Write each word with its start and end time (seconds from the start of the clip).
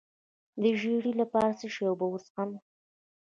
د 0.61 0.63
ژیړي 0.79 1.13
لپاره 1.21 1.49
د 1.53 1.57
څه 1.59 1.67
شي 1.73 1.83
اوبه 1.89 2.05
وڅښم؟ 2.09 2.49